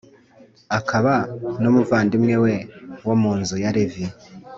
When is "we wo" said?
2.43-3.15